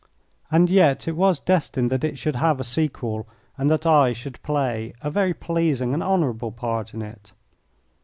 And 0.49 0.71
yet 0.71 1.07
it 1.07 1.15
was 1.15 1.39
destined 1.39 1.91
that 1.91 2.03
it 2.03 2.17
should 2.17 2.37
have 2.37 2.59
a 2.59 2.63
sequel 2.63 3.27
and 3.55 3.69
that 3.69 3.85
I 3.85 4.13
should 4.13 4.41
play 4.41 4.93
a 5.03 5.11
very 5.11 5.35
pleasing 5.35 5.93
and 5.93 6.01
honourable 6.01 6.51
part 6.51 6.95
in 6.95 7.03
it. 7.03 7.31